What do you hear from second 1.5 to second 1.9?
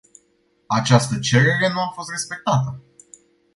nu